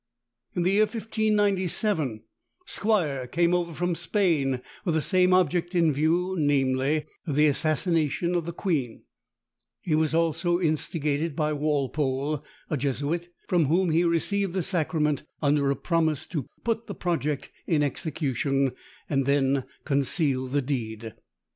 [0.55, 2.23] In the year 1597,
[2.65, 8.47] Squire came over from Spain with the same object in view, namely, the assassination of
[8.47, 9.03] the queen;
[9.79, 15.69] he also was instigated by Walpole, a Jesuit, from whom he received the sacrament under
[15.69, 18.71] a promise to put the project in execution,
[19.07, 21.13] and then conceal the deed.